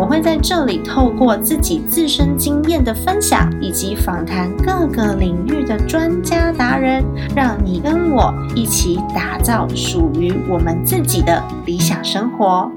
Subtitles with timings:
[0.00, 7.04] 我会在这里透过自己自身经验的分享，以及访谈各个领域的专家达人，
[7.36, 12.72] 让你跟我一起打造属于我们自己的理想生活。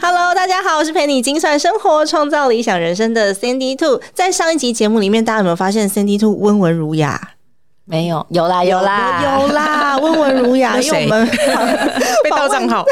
[0.00, 4.00] Hello，大家好，我是陪你精算生活、创造理想人生的 Sandy Two。
[4.14, 7.30] 在上一集节目里面，大家有没有发现 Sandy Two 温文儒雅？
[7.84, 10.76] 没有，有啦，有啦，有啦，温文儒雅。
[10.78, 11.26] 因为我们
[12.22, 12.84] 被盗账号，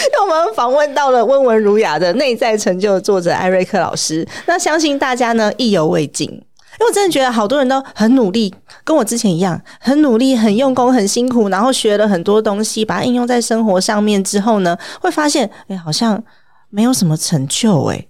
[0.12, 4.26] 那我们访问到了温文儒雅的内在成就作者艾瑞克老师。
[4.46, 16.22] 那相信大家呢意犹未尽，因为我真的觉得好多人都很努力，跟我之前一样，很努力、很用功、很辛苦，然后学了很多东西，把它应用在生活上面之后呢，会发现，哎，好像
[16.70, 18.06] 没有什么成就，哎。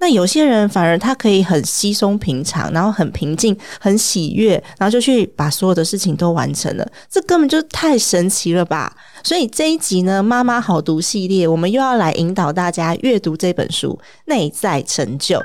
[0.00, 8.96] 那有些人反而他可以很稀松平常，然后很平静、很喜悦，然后就去把所有的事情都完成了，这根本就太神奇了吧！
[9.22, 15.36] 所以这一集呢，妈妈好读系列，我们又要来引导大家阅读这本书《内在成就》。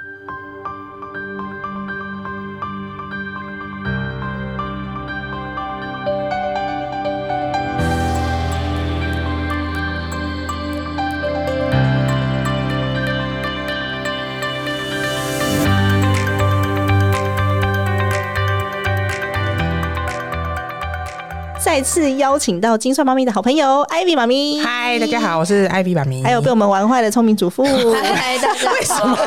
[21.75, 24.61] 再次邀请到金算妈咪的好朋友艾比妈咪。
[24.61, 26.23] 嗨，大家好，我是艾比妈咪。
[26.23, 27.65] 还有被我们玩坏的聪明主妇。
[27.65, 29.17] 嗨，大家为什么？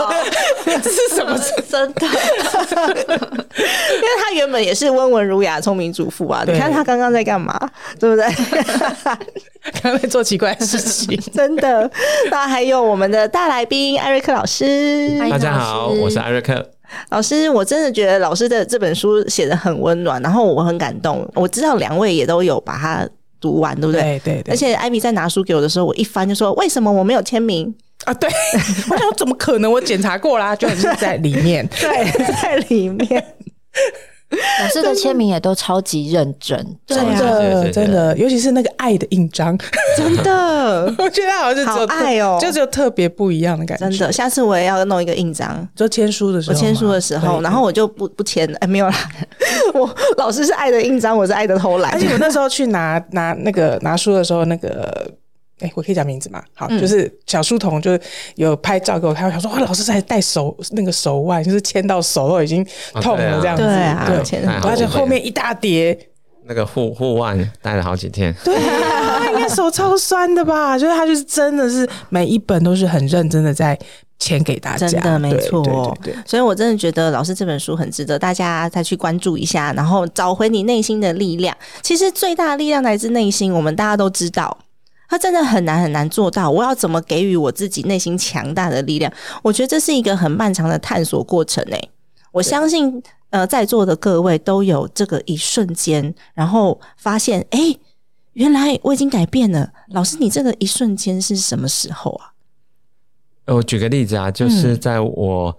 [0.65, 1.39] 这是什么？
[1.69, 2.07] 真的？
[2.07, 6.43] 因为他原本也是温文儒雅、聪明主妇啊。
[6.47, 7.55] 你看他刚刚在干嘛？
[8.01, 8.25] 对不对？
[9.83, 11.21] 刚刚在做奇怪的事情。
[11.31, 11.91] 真的。
[12.31, 15.19] 那还有我们的大来宾艾瑞克老师。
[15.29, 16.67] 大家好，我是艾瑞克。
[17.11, 21.29] 老师，我真的觉得老师的这本书写的很温暖，然后我很感动。
[21.35, 23.09] 我知道两位也都有把它
[23.41, 24.21] 读完，对不对？
[24.25, 24.53] 对对。
[24.53, 27.73] 而且艾米在拿书给我的时候，我一翻就说：“为什么我没有签名
[28.05, 28.29] 啊？”对，
[28.91, 29.71] 我想怎么可能？
[29.71, 32.11] 我检查过啦，就是在里面， 对，
[32.43, 33.25] 在里面。
[34.61, 36.99] 老师的签名也都超级认真，真。
[37.17, 39.57] 的真的，尤其是那个爱的印章，
[39.97, 43.89] 真的， 我觉得好像是好爱哦，就只有特别不一样的感觉。
[43.89, 48.59] 真的，下次我也要弄一个印章，就签书的时候，我签书的时候，然后我就不不签了。
[48.61, 48.95] 哎，没有啦，
[49.75, 51.93] 我老师是爱的印章，我是爱的偷懒。
[51.93, 55.11] 而且我那时候去拿拿那个拿书的时候，那个。
[55.61, 56.43] 哎，我可以讲名字吗？
[56.55, 58.01] 好，就是小书童，就是
[58.37, 59.27] 有拍照给我看。
[59.27, 62.65] 我想说，哇，老师在戴手那个手腕，就是牵到手都已经
[63.01, 63.63] 痛了这样子。
[63.63, 65.99] 对啊，对，而且后面一大叠
[66.45, 68.35] 那个护护腕戴了好几天。
[68.45, 70.79] 对啊，应该手超酸的吧？
[70.79, 73.79] 就是他就是真的是每一本都是很认真的在
[74.19, 75.97] 签给大家，真的没错。
[76.03, 81.57] 对，所以我真的觉得老师这本书很值得大家再去关注一下，然后找回你内心的力量。
[81.83, 84.57] 其实最大的力量来自内心，我们大家都知道。
[85.09, 86.51] 他真的很难很难做到。
[86.51, 89.11] 我要怎么给予我自己内心强大的力量？
[89.43, 91.91] 我觉得这是一个很漫长的探索过程诶。
[92.31, 97.75] 我相信，呃，在座的各位都有这个一瞬间，然后发现，哎，
[98.35, 99.73] 原来我已经改变了。
[99.89, 102.33] 老师，你这个一瞬间是什么时候啊？
[103.47, 105.57] 我举个例子啊，就是在我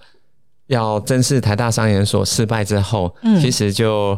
[0.68, 4.16] 要正式台大商研所失败之后，其实就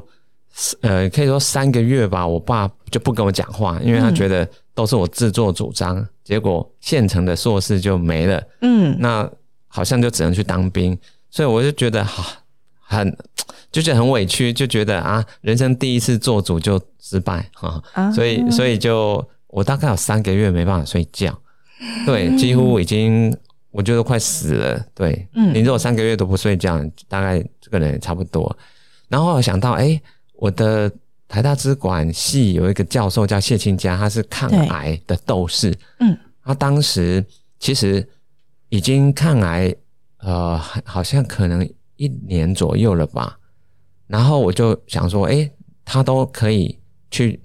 [0.82, 4.46] 呃，可以说三个月吧，我爸就不跟我讲话，因为他觉得。
[4.74, 8.42] 都是我自作主张，结果现成的硕士就没了。
[8.62, 9.30] 嗯，那
[9.68, 10.98] 好像就只能去当兵，
[11.30, 12.24] 所以我就觉得好
[12.80, 13.16] 很，
[13.72, 17.82] 就觉得很委屈，就觉得啊，人生第一次做主就失败哈，
[18.14, 21.38] 所以所以就我大概有三个月没办法睡觉，
[22.06, 23.36] 对，几乎已经
[23.72, 24.86] 我觉得快死了。
[24.94, 28.58] 对，嗯，你如果三个月都不睡觉，大概这个人也差不多。
[29.10, 30.02] 然后我想到，哎，
[30.34, 30.92] 我的。
[31.32, 35.74] 台大资管系有一个教授叫谢清佳，他是抗癌的斗士。
[36.02, 37.26] 嗯，他当时
[37.58, 38.06] 其实
[38.68, 39.74] 已经抗癌，
[40.18, 43.40] 呃，好像可能一年左右了吧。
[44.08, 45.50] 然后我就想说，哎，
[45.86, 46.78] 他都可以
[47.10, 47.42] 去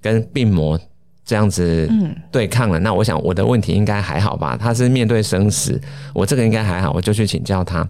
[0.00, 0.80] 跟病魔
[1.22, 1.86] 这样子
[2.32, 4.56] 对抗了，那我想我的问题应该还好吧？
[4.56, 5.78] 他是面对生死，
[6.14, 7.86] 我这个应该还好，我就去请教他。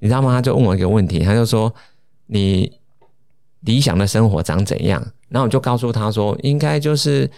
[0.00, 0.32] 你知道吗？
[0.32, 1.72] 他就问我一个问题，他就说
[2.26, 2.79] 你。
[3.60, 5.04] 理想的生活长怎样？
[5.28, 7.30] 然后我就告诉他说，应该就是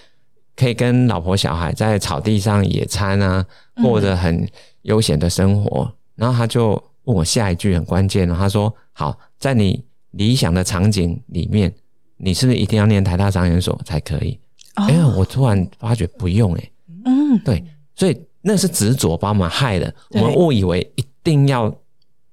[0.56, 3.44] 可以跟老婆小孩在草地上野餐啊，
[3.82, 4.48] 过着很
[4.82, 5.92] 悠闲的生活。
[6.14, 6.70] 然后他就
[7.04, 11.72] 问我下一句很关键了，他说：“好，在你理想的场景里面，
[12.16, 14.38] 你是不是一定要念台大商研所才可以？”
[14.74, 16.70] 哎、我突然发觉不用哎、
[17.04, 17.62] 嗯，对，
[17.94, 21.74] 所以那是执着把我们害了，我对们误以为一定要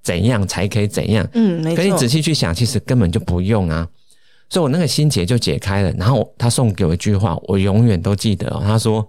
[0.02, 3.88] 怎样才可以怎样，嗯，没可你，仔细去想，其实根本就不用啊。
[4.50, 5.92] 所以我那个心结就解开了。
[5.92, 8.62] 然后他送给我一句话，我永远都记得、哦。
[8.66, 9.08] 他说：“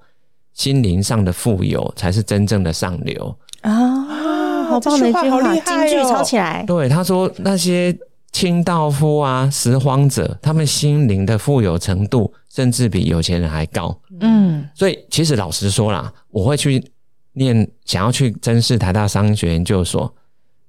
[0.52, 3.34] 心灵上的富有才是真正的上流。
[3.62, 7.96] 啊，好棒的一句话，这好厉害京剧哦抄起来”，对，他说那些
[8.32, 13.98] 清道夫啊、拾荒者，他们心灵的富有程度，甚至比有钱人还高。
[14.20, 16.84] 嗯所以其实老实说啦，我会去
[17.32, 20.12] 念，想要去甄试台大商学研究所。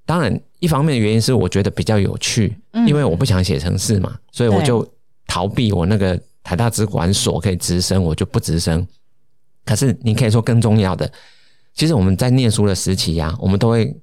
[0.05, 2.87] 当然，一方面的原因是我觉得比较有趣，嗯。
[2.87, 4.85] 因为我不想写程式嘛，所以我就
[5.27, 8.85] 逃避我那个台大资管所可以直升，我就不直升。
[9.63, 11.09] 可是你可以说更重要的，
[11.73, 13.95] 其实我们在念书的时期呀、我们都会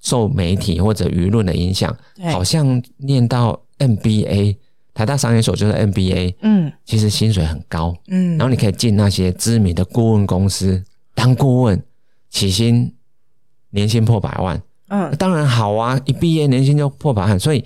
[0.00, 1.94] 受媒体或者舆论的影响，
[2.32, 4.56] 好像念到 MBA，
[4.94, 6.72] 台大商业所就是 MBA，嗯。
[6.84, 8.38] 其实薪水很高，嗯。
[8.38, 10.82] 然后你可以进那些知名的顾问公司
[11.14, 11.80] 当顾问，
[12.30, 12.92] 起薪
[13.70, 14.60] 年薪破百万，
[14.94, 17.64] 嗯，当然好啊，一毕业年薪就破百万，所以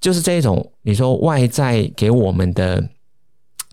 [0.00, 2.82] 就是这一种你说外在给我们的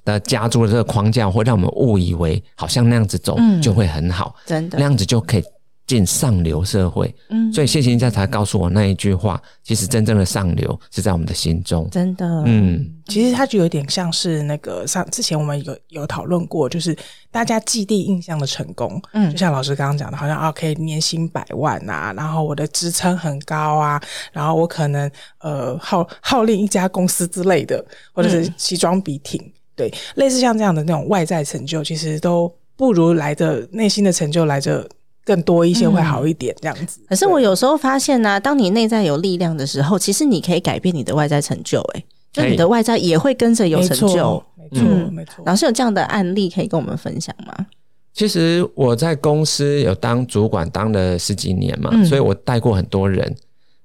[0.03, 3.61] 的加注的这个框架，会让我们误以为好像那样子走嗯。
[3.61, 4.77] 就会很好，真的。
[4.77, 5.43] 那，样子就可以
[5.91, 7.13] 进上流社会。
[7.27, 11.85] 嗯，所以谢谢人家才告诉我那一句话，其实真正的上流是在我们的心中。
[11.91, 16.97] 真的，嗯，其实它就有点像是那个上之前我们有有讨论过，就是
[17.29, 24.01] 大家既定印象的成功，嗯就像老师刚刚讲的，好像啊可以年薪百万啊，然后我的职称很高啊，
[24.31, 27.83] 然后我可能呃号号令一家公司之类的，
[28.13, 29.41] 或者是西装笔挺，
[29.75, 34.87] 对，类似像这样的那种外在成就，其实都不如来的内心的成就来着
[35.31, 36.99] 更多一些，会好一点这样子。
[37.07, 45.41] 可是我有时候发现呢、当你内在有力量的时候，其实你可以改变你的外在成就、欸，就你的外在也会跟着有成就错。，没错，嗯没错。
[45.45, 47.65] 老师有这样的案例可以跟我们分享吗？
[48.13, 53.33] 其实我在公司有当主管当了十几年嘛，嗯所以我带过很多人。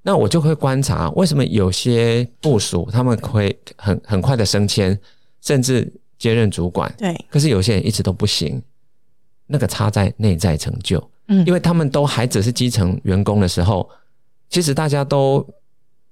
[0.02, 4.98] 那我就会观察，为什么有些部署他们会很很快的升迁，
[5.40, 8.60] 甚至接任主管，对，可是有些人一直都不行。
[9.48, 11.44] 那个差在内在成就，嗯。
[11.46, 13.88] 因为他们都还只是基层员工的时候，
[14.48, 15.46] 其实大家都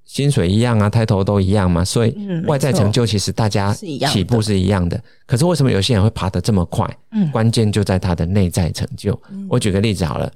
[0.04, 5.02] 薪水一样啊，抬头都一样嘛，所以嗯外在成就其实大家起步是一样的。
[5.26, 6.86] 可是为什么有些人会爬得这么快？
[7.12, 7.30] 嗯。
[7.30, 9.18] 关键就在他的内在成就。
[9.48, 10.30] 我举个例子好了，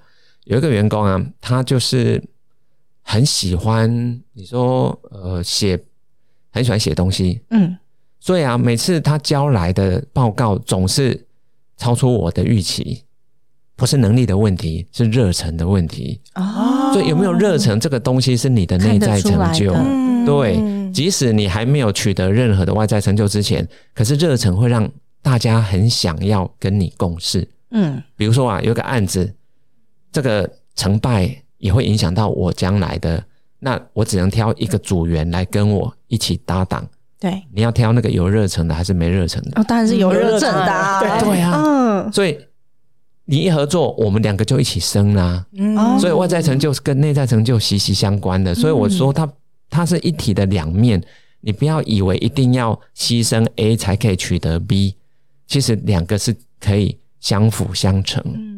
[0.44, 2.22] 有一个员工啊，他就是
[3.02, 3.90] 很喜欢
[4.32, 5.78] 你说呃写，
[6.50, 7.76] 很喜欢写东西，嗯。
[8.20, 11.24] 所以啊，每次他交来的报告总是
[11.76, 13.04] 超出我的预期，
[13.78, 16.20] 不是能力的问题，是热忱的问题。
[16.34, 16.90] 哦。
[16.92, 19.72] 所以有没有热忱这个东西是你的内在成就。
[20.26, 20.58] 对，
[20.92, 24.90] 即使你还没有取得任何的外在成就之前，可是热忱会让
[25.22, 27.48] 大家很想要跟你共事。
[27.70, 28.02] 嗯。
[28.16, 29.32] 比如说啊，有个案子，
[30.10, 33.22] 这个成败也会影响到我将来的，
[33.60, 36.84] 那我只能挑一个组员来跟我一起搭档。
[37.20, 39.60] 对，你要挑那个有热忱的还是没热忱的？
[39.60, 41.62] 哦，当然是有热忱的、啊，对对啊。
[41.64, 42.36] 嗯，所以
[43.30, 48.54] 你一合作，我们两个就一起升啦、嗯哦所以外在成就跟内在成就息息相关的。
[48.54, 49.30] 所以我说它
[49.68, 51.02] 它是一体的两面，
[51.42, 54.96] 你不要以为一定要牺牲 A 才可以取得 B，
[55.46, 58.22] 其实两个是可以相辅相成。
[58.24, 58.56] 嗯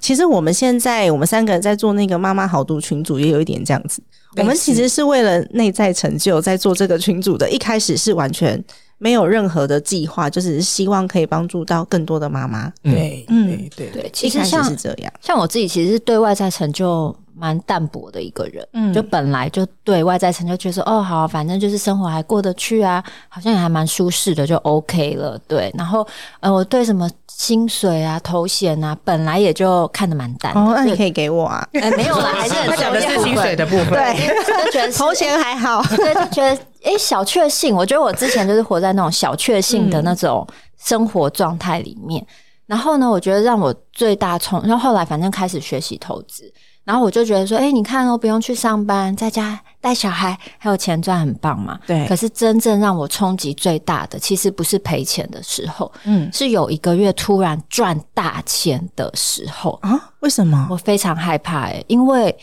[0.00, 4.00] 其实我们现在我们三个人在做那个妈妈好读群组，也有一点这样子。
[4.36, 8.62] 我们其实是为了内在成就在做这个群组的，一开始是完全
[9.02, 12.72] 没有任何的计划，就只是希望可以帮助到更多的妈妈。
[12.84, 25.36] 对，嗯对对其实像是这样，像我自己，其实是对外在成就蛮淡薄的一个人，嗯就本来就对外在成就觉得说，哦，好，反正就是生活还过得去啊，好像也还蛮舒适的，就 OK 了。
[25.48, 26.06] 对，然后
[26.38, 30.60] 呃，我对什么薪水啊、头衔啊，本来也就看得蛮淡的。
[30.60, 31.66] 哦，那你可以给我啊。
[31.72, 35.82] 哎没有啦，还是很他讲的是薪水的部分， 对，就觉得头衔还好。
[35.96, 37.74] 对，就觉得诶小确幸。
[37.74, 40.46] 我觉得我之前就是活在那种小确幸的那种
[40.78, 42.24] 生活状态里面。
[42.66, 46.50] 然后呢，我觉得让我最大冲，然后后来反正开始学习投资，
[46.84, 51.78] 然后我就觉得说，诶，你看哦，不用去上班，在家带小孩，还有钱赚，很棒嘛。
[51.86, 60.68] 对可是真正让我冲击最大的，其实不是赔钱的时候，嗯是有一个月突然赚大钱的时候，啊，为什么？
[60.70, 62.34] 我非常害怕诶，因为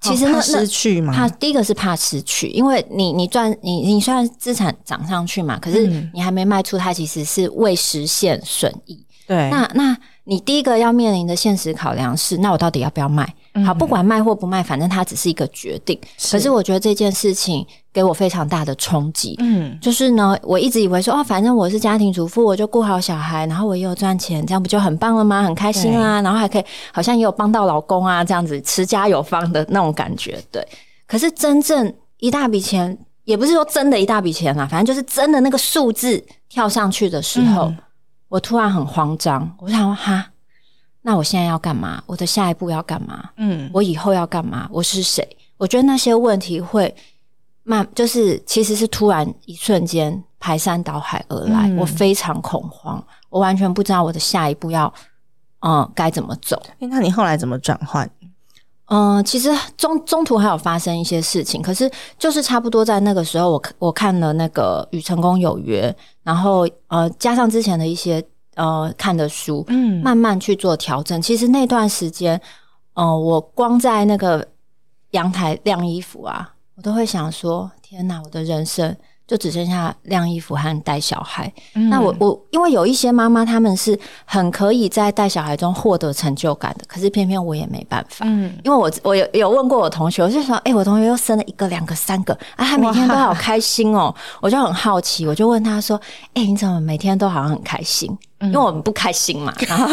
[0.00, 1.12] 其实那怕那失去吗？
[1.12, 9.04] 怕第一个是怕失去，因为你你赚你你虽然资产涨上去嘛，可是嗯你还没卖出，它其实是未实现损益。
[9.26, 13.34] 对，那那你第一个要面临的现实考量是，那我到底要不要卖？
[13.64, 15.98] 好，不管卖或不卖，反正它只是一个决定。
[16.30, 19.36] 可是我觉得这件事情给我非常大的冲击。
[19.38, 25.42] 嗯，就是呢，我一直以为说，哦，反正我是家庭主妇，我就顾好小孩，然后我也有赚钱，这样不就很棒了吗？
[25.42, 30.42] 很开心啊，然后还可以好像也有帮到老公啊，这样子持家有方的那种感觉。
[30.50, 30.66] 对，
[31.06, 37.72] 可是真正一大笔钱，也不是说真的一大笔钱啦，反正就是真的那个数字跳上去的时候，
[38.28, 40.26] 我突然很慌张，我想说哈。
[41.00, 42.02] 那我现在要干嘛？
[42.06, 43.30] 我的下一步要干嘛？
[43.36, 44.68] 嗯，我以后要干嘛？
[44.70, 45.26] 我是谁？
[45.56, 46.94] 我觉得那些问题会
[47.62, 54.92] 慢，就是其实是突然一瞬间排山倒海而来，我非常恐慌，我完全不知道我的下一步要
[55.60, 56.60] 嗯该怎么走。
[56.78, 58.10] 那你后来怎么转换？
[58.86, 68.22] 嗯，其实中中途还有发生一些事情，可是就是差不多在那个时候，我我看了那个《与成功有约》，然后呃加上之前的一些。
[68.58, 71.22] 呃，看的书，嗯，慢慢去做调整。
[71.22, 72.38] 其实那段时间，
[72.92, 74.46] 呃，我光在那个
[75.12, 78.94] 阳台晾衣服啊，我都会想说：天哪，我的人生。
[79.28, 81.52] 就只剩下晾衣服和带小孩。
[81.90, 88.24] 那我我因为有一些妈妈，他们是很可以在带小孩中获得成就感的，可是偏偏我也没办法。
[88.26, 94.14] 嗯，因为我我有有问过我同学，我就说，哎，我同学又生了一个、两个、三个，啊，他每天都好开心哦。
[94.40, 96.00] 我就很好奇，我就问他说，
[96.32, 98.16] 哎，你怎么每天都好像很开心？
[98.40, 99.52] 因为我们不开心嘛。
[99.68, 99.86] 然后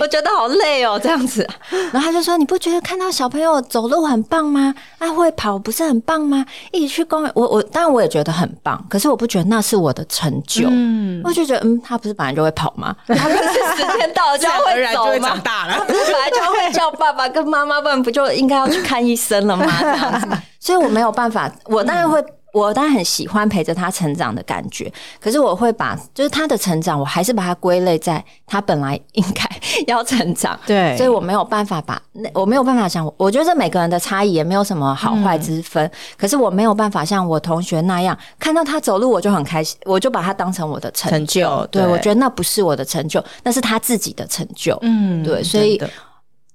[0.00, 1.46] 我觉得好累哦，这样子。
[1.92, 4.74] 然后他就说，你不觉得看到小朋友走路很棒吗？
[4.98, 6.44] 啊，会跑不是很棒吗？
[6.72, 8.30] 一起去公园，我我当然我也觉得。
[8.30, 10.66] 很棒，可是我不觉得那是我的成就。
[10.70, 12.94] 嗯，我就觉得，嗯，他不是本来就会跑吗？
[13.08, 13.42] 他不是
[13.76, 15.40] 时间到了就会走吗？
[15.44, 19.66] 他不是本来就会叫爸爸跟妈妈，不然不就应该要去看医生了吗？
[19.80, 20.28] 这样子，
[20.60, 22.24] 所以我没有办法，我当然会。
[22.52, 29.44] 我当然很喜欢陪着他成长的感觉，可是我会把就是他的成长，我还是把它归类在他本来应该
[29.86, 30.58] 要成长。
[30.66, 35.90] 对，所以我没有办法把那我没有办法想，我觉得每个人的差异也没有什么好坏之分。
[36.16, 41.66] 可是我没有办法像我同学那样看到他走路我就很开心，我就把他当成我的成就。
[41.70, 44.76] 对，我觉得那不是我的成就，那是他自己的成就。
[44.82, 45.80] 嗯，对，所以。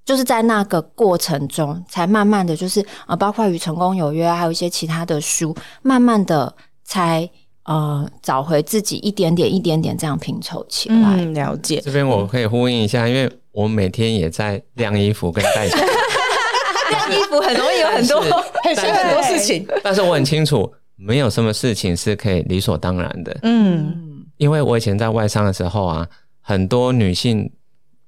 [0.06, 7.28] 就是在那个过程中，才慢慢的就是呃，包括与成功有约，还有一些其他的书，慢慢的才
[7.64, 11.16] 呃找回自己一点点、一点点这样拼凑起来。
[11.16, 11.80] 嗯，了解。
[11.84, 15.66] 这边我可以呼应一下，因为我每天也在晾衣服跟带
[16.90, 18.20] 晾衣服，很容易有很多
[18.62, 19.66] 很很多事情。
[19.82, 23.36] 但是我很清楚，没有什么事情是可以理所当然的。
[23.42, 26.06] 嗯，因为我以前在外商的时候啊，
[26.40, 27.50] 很多女性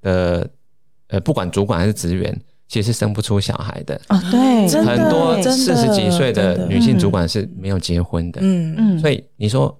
[0.00, 0.48] 的。
[1.08, 2.38] 呃，不管主管还是职员，
[2.68, 4.22] 其实是生不出小孩的啊。
[4.30, 8.40] 对，很多四十几岁的女性主管是没有结婚的。
[8.42, 9.74] 嗯嗯，所以你说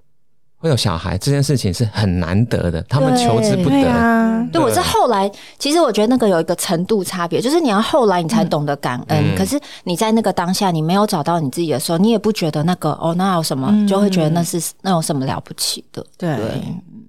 [0.57, 4.19] 会有小孩这件事情是很难得的，他们求之不得。
[4.51, 9.37] 对，我是后来，其实我觉得那个有一个程度差别，就是你要后来你才懂得感恩。
[9.37, 16.07] 可是你在那个当下，你没有找到你自己的时候，你也不觉得那个哦，那有什么，就会觉得那是那有什么了不起的？
[16.17, 16.31] 对。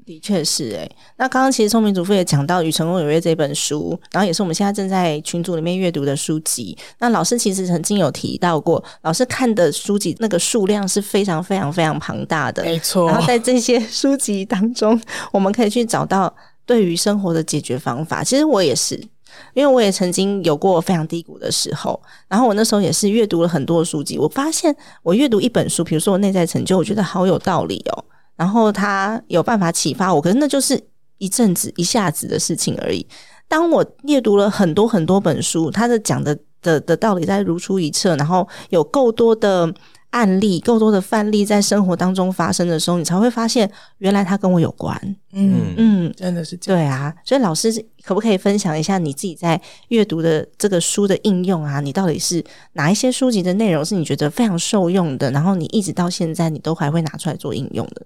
[0.10, 6.76] 的确是哎，那刚刚其实聪明主妇也讲到《与成功有约》这本书，然后也是我们现在正在群组里面阅读的书籍。
[6.98, 13.06] 那老师其实曾经有提到过，老师看的书籍那个数量是非常非常非常庞大的，没错。
[13.06, 15.00] 然后在这些书籍当中，
[15.32, 16.36] 我们可以去找到
[16.66, 18.24] 对于生活的解决方法。
[18.24, 18.96] 其实我也是，
[19.54, 28.04] 因为我也曾经有过非常低谷的时候，然后我那时候也是阅读了很多书籍，我发现我阅读一本书，比如说我内在成就，我觉得好有道理哦。
[28.40, 30.82] 然后他有办法启发我，可是那就是
[31.18, 33.06] 一阵子、一下子的事情而已。
[33.50, 39.74] 当我阅读了很多很多本书，他的讲的的的道理在如出一辙，然后有够多的
[40.12, 44.98] 案例、够多的范例在生活当中发生的时候，你才会发现原来他跟我有关。
[45.34, 46.82] 嗯嗯，真的是这样。
[46.82, 47.70] 对啊，所以老师
[48.04, 51.82] 可不可以分享一下你自己在阅读的这个书的应用啊？
[51.82, 52.42] 你到底是
[52.74, 55.30] 哪一些书籍的内容是你觉得非常受用的？
[55.32, 58.06] 然后你一直到现在你都还会拿出来做应用的？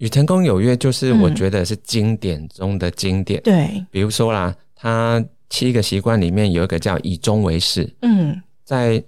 [0.00, 3.40] 与成功有约，就是我觉得是经典中的经典。
[3.42, 7.86] 对，比如说啦，他七个习惯里面有一个叫以终为始。
[8.00, 9.02] 嗯，在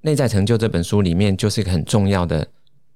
[0.00, 2.46] 内在成就这本书里面，就是一个很重要的，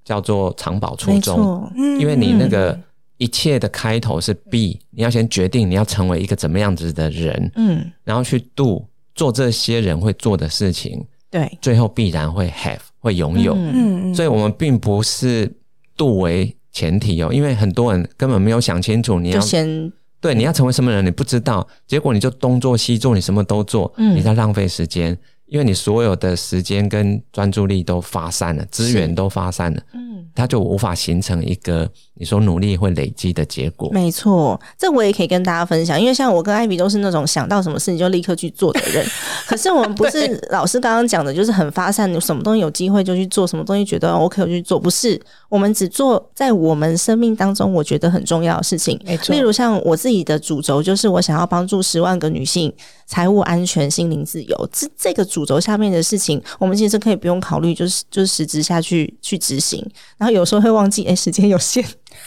[0.07, 1.71] 叫做藏宝初衷。
[1.77, 2.81] 嗯，因为你那个
[3.19, 7.53] 一切的开头是 be，你要先决定你要成为一个怎么样子的人。
[7.57, 8.83] 嗯，然后去 do
[9.15, 11.05] 做这些人会做的事情。
[11.31, 13.53] 对，最后必然会 have 会拥有。
[13.55, 15.55] 嗯嗯，所以我们并不是
[15.95, 16.57] do 为。
[16.75, 19.91] 前提哦，因为很多人根本没有想清楚，你要先
[20.21, 25.17] 对你要成为什么人，你不知道，结果你就东做西做，你什么都做，你在浪费时间。
[25.47, 33.91] 因为你所有的时间跟专注力都发散了，资源都发散了，嗯，它就无法形成一个你说努力会累积的结果。
[33.91, 39.05] 没错，这我也可以跟大家分享，因为像我跟艾比都是那种想到什么事情就立刻去做的人。
[39.47, 48.99] 可是我们不是老师刚刚讲的，就是很发散，什么东西有机会就去做，什么东西觉得 OK 我就去做，不是我们只做在我们生命当中我觉得很重要的事情。
[49.05, 52.73] 没错例如像我自己的主轴就是我想要帮助十万个女性
[53.07, 59.85] 财务安全、心灵自由，这这个主轴下面的事情，我们其实可以不用考虑，就是就是实质下去去执行。
[60.17, 61.85] 然后有时候会忘记，哎，时间有限。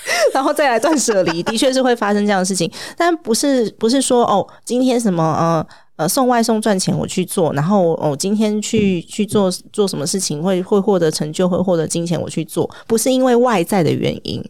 [0.33, 14.43] 然后再来断舍离， 的确是会发生这样的事情，但不是不是说哦，今天什么呃呃送外送赚钱我去做，然后哦今天去去做做什么事情会会获得成就，会获得金钱我去做，不是因为外在的原因，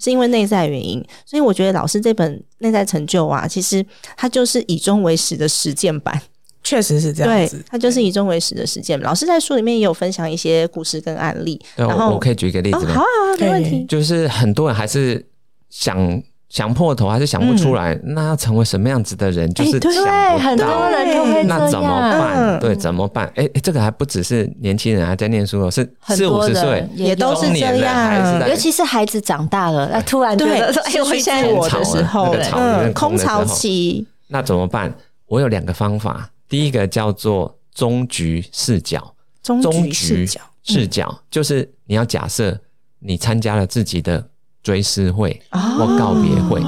[0.00, 1.04] 是因为内在原因。
[1.24, 3.84] 所以我觉得老师这本内在成就啊，其实
[4.16, 6.20] 它就是以终为始的实践版。
[6.64, 8.98] 确实是这样对子，，它就是以终为始的实践。
[9.02, 12.94] 老师在书里面也有分享一些故事跟案例，对，然后我我可以举一个例哦子吗？
[12.94, 13.84] 好啊，没问题。
[13.84, 15.22] 就是很多人还是
[15.68, 20.88] 想想破头，还是想不出来，那要成为什么样子的人，就是想对，不很多到。
[20.88, 21.86] 人都会那怎么。
[21.86, 22.34] 办？
[22.34, 23.26] 嗯对，怎么办？
[23.34, 34.94] 哎、哎这个还不只是年轻人还在念书哦，是四五十岁也都是这样尤其是孩子长大了，那突然觉对得说，，哎，我现在自我的时候，那个草那个嗯，空巢空的时候期，那怎么办？
[35.26, 42.56] 我有两个方法，第一个叫做终局视角，终终局视角，视角就是你要假设
[43.00, 44.24] 你参加了自己的
[44.62, 46.62] 追思会或告别会，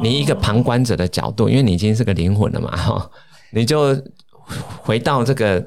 [0.00, 3.10] 你一个旁观者的角度，因为你已经是个灵魂了嘛，哈，
[3.50, 4.00] 你就
[4.80, 5.66] 回到这个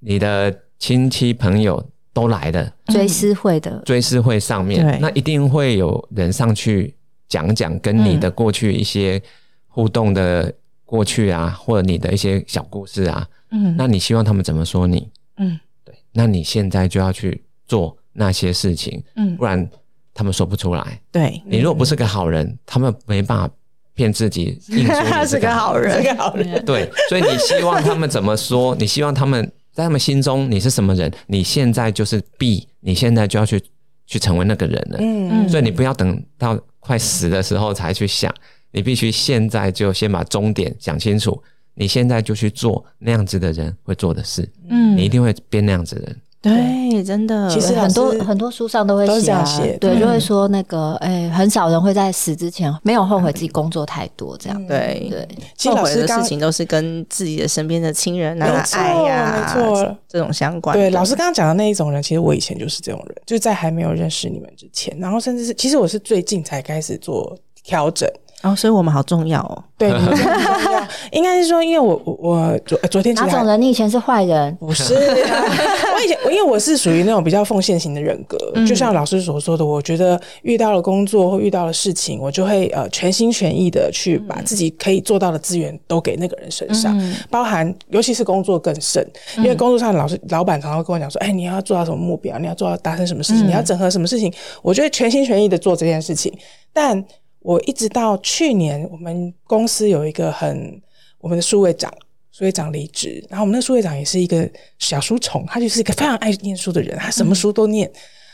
[0.00, 6.94] 你的亲戚朋友都来了追思会的，追思会上面，那一定会有人上去
[7.30, 9.22] 讲讲跟你的过去一些
[9.68, 10.52] 互动的
[10.94, 15.10] 过去啊，或者你的一些小故事啊，嗯那你希望他们怎么说你？
[15.38, 19.68] 嗯对，那你现在就要去做那些事情，嗯不，然
[20.14, 21.00] 他们说不出来。
[21.10, 23.52] 对，你如果不是个好人，他们没办法
[23.92, 28.72] 骗自己，硬说你是个好人 是个好人，对，所以你希望他们怎么说？
[28.78, 31.12] 你希望他们在他们心中你是什么人？
[31.26, 33.60] 你现在就是 B，，你现在就要去
[34.06, 34.98] 去成为那个人了。
[35.00, 38.32] 嗯，所以你不要等到快死的时候才去想，
[38.74, 41.40] 你必须现在就先把终点想清楚。
[41.76, 46.20] 你现在就去做那样子的人会做的事，嗯你一定会变那样子的人。
[46.40, 54.66] 对，真的，其实很多很多书上都会这写啊样写对，就会说那个，哎，很少人会在死之前没有后悔自己工作太多这样。
[54.68, 60.82] 对对，其实后老师刚悔的事情都是跟自己的身边的亲人啊、爱呀、没错这种相关的。
[60.82, 68.08] 对，老师刚刚讲的那一种人，其实我以前就是这种人，就在还没有认识你们之前，然后甚至是，其实我是最近才开始做调整。
[68.44, 69.64] 哦，所以我们好重要哦。
[69.76, 73.60] 对，你们真的很重要 应该是说，因为我我我昨昨天哪种人？
[73.60, 86.96] 你以前是坏人，不是， 我以前因为我是属于那种比较奉献型的人格，就像老师所说的，我觉得遇到了工作或遇到了事情，我就会呃全心全意的去把自己可以做到的资源都给那个人身上，
[87.30, 89.04] 包含尤其是工作更甚，
[89.38, 96.32] 因为工作上老师老板常常会跟我讲说，哎，你要做到什么目标，你要做到达成什么事情，你要整合什么事情，我就会全心全意的做这件事情，
[96.72, 97.02] 但
[97.44, 100.82] 我一直到去年，我们公司有一个很
[101.18, 101.92] 我们的数位长。
[102.36, 107.88] 数位长离职，然后我们那个数位长也是一个小书虫，他就是一个非常爱念书的人，他什么书都念。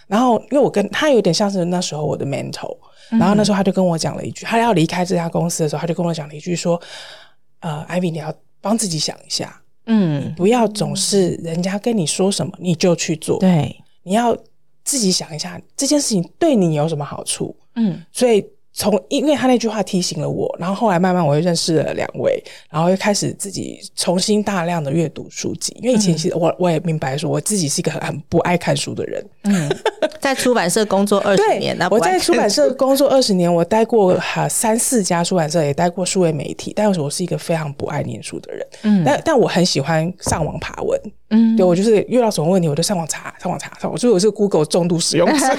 [0.07, 2.75] 然后因为我跟他有点像是那时候我的 mentor，
[3.11, 6.81] 然后那时候他就跟我讲了一句，他要离开这家公司的时候，他就跟我讲了一句说
[7.61, 14.35] ：“呃，艾比，你要帮自己想一下，嗯，不要总是人家跟你说什么你就去做，对，你要
[14.83, 18.43] 自己想一下这件事情对你有什么好处。”嗯所以
[18.81, 25.77] 从因为他那句话提醒了我，然后后来慢慢我又认识了两位，然后又开始自己重新大量的阅读书籍。
[25.83, 29.23] 因为以前其实我我也明白说我自己是一个很很不爱看书的人。
[29.45, 29.71] 嗯，
[30.19, 38.67] 在出版社工作二十年，那，我在出版社工作二十年，我待过哈三四家出版社，也待过数位媒体，但是我是一个非常不爱念书的人。
[38.85, 40.99] 嗯但但我很喜欢上网爬文。
[41.31, 41.57] 嗯。
[41.57, 45.47] 对我就是遇到什么问题，我就上网查，上网查，上网，所以我是 Google 重度使用者。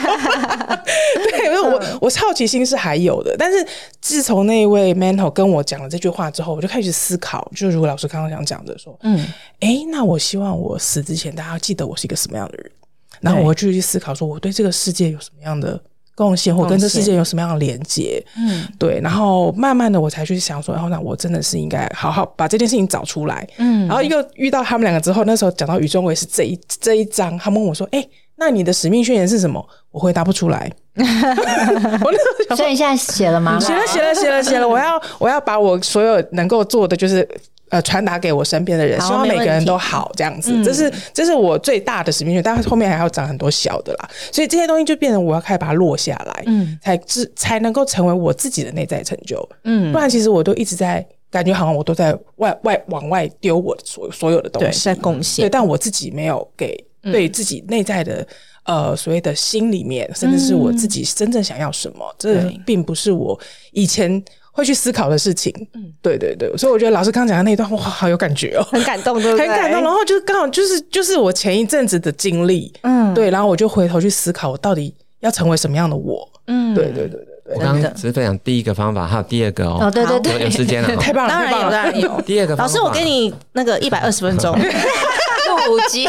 [1.31, 3.65] 对，因为我我好奇心是还有的，但是
[3.99, 9.25] 自从那一位 mentor 跟我讲了这句话之后，我就开始思考，就如果老师刚刚想讲的说，嗯。
[9.61, 12.71] 诶，那我希望我死之前，大家记得我是一个什么样的人，
[13.19, 15.79] 然后我会去去思考，说我对这个世界有什么样的
[16.21, 18.23] 贡献，或跟这世界有什么样的连接。
[18.37, 23.47] 嗯对，然后慢慢的我才去想说，然后，那我真的是应该好好把这件事情找出来。
[23.57, 30.71] 嗯然后又遇到他们两个之后，那时候讲到宇中伟是这一这一章，他们问我说：“哎、那你的使命宣言是什么？”我回答不出来。
[30.95, 33.59] 我那时候，所以你现在写了吗？
[33.59, 37.27] 写了写了写了写了，我要我要把我所有能够做的，就是
[37.71, 40.51] 呃传达给我身边的人，希望每个人都好这样子。
[40.53, 44.09] 嗯这是这是我最大的使命，但后面还要长很多小的啦。
[44.31, 49.43] 所以这些东西就变成我要开始把它落下来，嗯才知才能够成为我自己的内在成就。
[49.63, 58.27] 嗯不，然其实我都一直在感觉好像我都在外外往外丢我的所所有的东对，西，在贡对，献，但我自己没有给嗯对自己内在的。
[58.63, 63.37] 呃，所谓的心里面，甚至是我自己真正想要什么，这并不是我
[63.71, 65.53] 以前会去思考的事情。
[65.73, 69.47] 嗯对对对，所以我觉得老师刚讲的那一段，哇，好有感觉哦，很感动，对不对？
[69.47, 69.81] 很感动。
[69.83, 76.27] 然后就刚好就是就是我前一阵子的经历，嗯，对，然后我就回头去思考，我到底要成为什么样的我。
[76.47, 79.77] 嗯，对对对对对，我刚的刚只是分享第一个方法，还有第二个哦。
[79.81, 80.95] 哦，对对对，有有时间 了哦。
[80.99, 82.21] 太棒了，当然有，当然有。
[82.21, 86.07] 第二个方法，老师，我给你那个一百二十分钟， 录五集，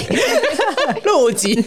[1.05, 1.63] 录五集，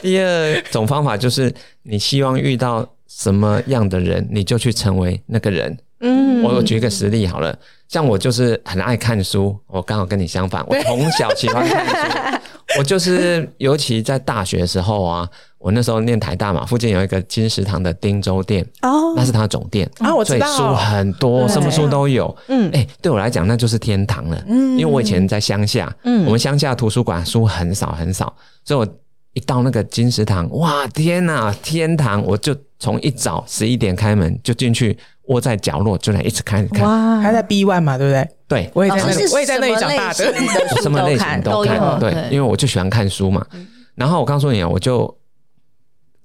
[0.00, 5.76] 第二种方法就是，你希望遇到什么样的人，你就去成为那个人。
[6.00, 7.56] 嗯我我举一个实例好了，
[7.88, 12.38] 像我就是很爱看书，我刚好跟你相反，我从小喜欢看书。
[12.78, 22.34] 我就是，尤其在大学的时候啊，我那时候念台大嘛，附近有一个金石堂的丁州店，哦那是它的总店啊我知道所以书很多，什么书都有。
[22.46, 24.40] 嗯哎、对我来讲那就是天堂了。
[24.46, 28.32] 嗯，因为我以前在乡下，嗯我们乡下图书馆书很少很少，
[28.64, 28.86] 所以我
[29.32, 32.22] 一到那个金石堂，哇，天哪，天堂！
[32.24, 36.82] 我就从一早十一点开门就进去，窝在角落就来一直看看。
[36.82, 38.28] 哇，还在 B one 嘛，对不对？
[38.48, 40.14] 对，我也在那里，老师是我也在那里长大的。
[40.34, 43.46] 什么类型的书什么类型看都看，对因为我就喜欢看书嘛。
[43.94, 45.16] 然后我告诉你啊，我就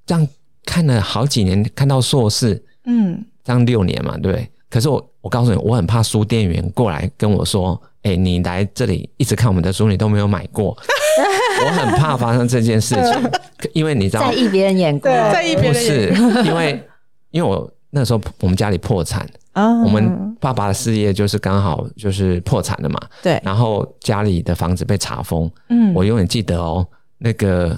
[0.05, 0.27] 这样
[0.65, 4.49] 看了好几年，看到硕士，嗯，这样六年嘛，对不对？
[4.67, 10.75] 可是我我告诉你，我很怕书店员过来跟我说：“哎、你来这里一直看我们的书，你都没有买过。”
[11.63, 13.31] 我很怕发生这件事情，
[13.73, 16.83] 因为你知道在，意别人眼光，在意别不人眼是因为
[17.31, 19.81] 因为我那时候我们家里破产，啊。
[19.83, 25.93] 我们爸爸的事业就是刚好就是破产了嘛，对，然后家里的房子被查封，嗯。
[25.93, 26.85] 我永远记得哦，
[27.17, 27.77] 那个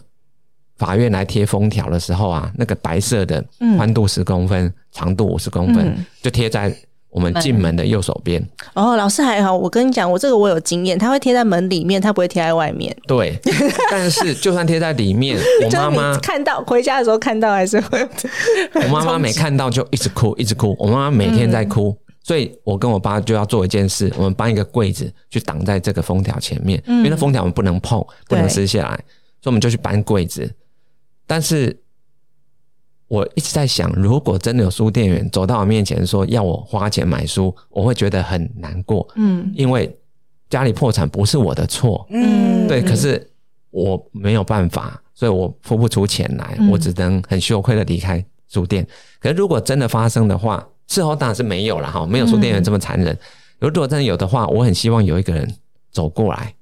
[0.77, 3.77] 法院来贴封条的时候啊，那个白色的嗯。
[3.77, 6.05] 宽度十公分，长度五十公分，嗯。
[6.21, 6.75] 就贴在
[7.09, 8.41] 我们进门的右手边。
[8.73, 12.95] 哦，老师还好，我跟你讲，我这个我有经验，它会贴在门里面，它不会贴在外面。
[13.07, 13.39] 对，
[13.89, 18.07] 但是就算贴在里面， 我妈妈看到回家的时候看到还是会，
[18.73, 20.75] 我妈妈没看到就一直哭， 一直哭。
[20.79, 28.95] 我妈妈每天在哭，嗯所以我跟我爸就要做一件事，我们搬一个柜子去挡在这个封条前面，嗯因为那封条我们不能碰，不能对撕下来，
[29.41, 30.53] 所以我们就去搬柜子。
[31.25, 31.73] 但是
[33.07, 39.51] 我一直在想，如果真的有书店员走到我面前说要我花钱买书，我会觉得很难过，嗯。
[39.55, 39.95] 因为
[40.49, 42.67] 家里破产不是我的错，嗯。
[42.67, 43.31] 对，可是
[43.69, 46.69] 我没有办法，所以我付不出钱来，嗯。
[46.69, 48.85] 我只能很羞愧的离开书店。
[49.19, 53.17] 可是如果真的发生的话，事后当然是没有了哈，没有书店员这么残忍。
[53.59, 55.55] 如果真的有的话，我很希望有一个人
[55.91, 56.53] 走过来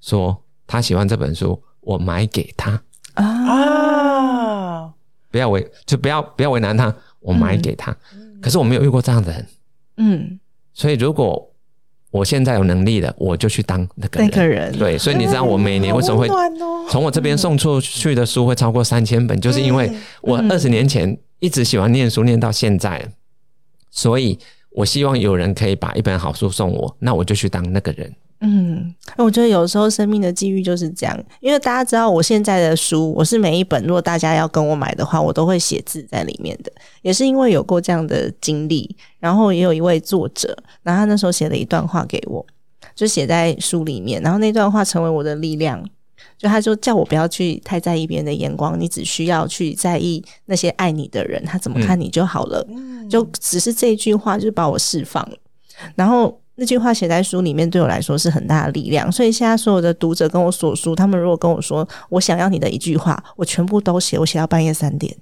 [0.00, 2.80] 说他喜欢这本书，我买给他，
[3.14, 4.11] 啊，啊，
[5.32, 7.96] 不要为就不要不要为难他，我买给他。
[8.40, 9.46] 可是我没有遇过这样的人，
[9.96, 10.38] 嗯，
[10.74, 11.50] 所以如果
[12.10, 14.28] 我现在有能力了，我就去当那个人。
[14.28, 16.28] 那个人，对，所以你知道我每年为什么会
[16.90, 19.90] 从我这边送出去的书会超过三千本，就是因为
[20.20, 23.02] 我二十年前一直喜欢念书，念到现在，
[23.90, 24.38] 所以
[24.72, 28.14] 我希望有人可以把一本好书送我，那我就去当那个人。
[28.44, 42.44] 嗯，我觉得有时候生命的际遇就是这样，因为大家知道我现在的书，我是每一本，如果大家要跟我买的话，我都会写字在里面的，也是因为有过这样的经历，然后也有一位作者，然后他那时候写了一段话给我，
[42.94, 45.82] 就写在书里面，然后那段话成为我的力量。
[46.38, 52.66] 就他就叫我不要去太在意别人的眼光，你只需要去在意那些爱你的人，他怎么看你就好了。
[53.08, 55.36] 就只是这一句话，就是把我释放了。
[55.94, 59.10] 然后那句话写在书里面，对我来说是很大的力量。
[59.10, 65.12] 所以现在所有的读者跟我所书，他们如果跟我说我想要你的一句话，我全部都写，我写到半夜三点。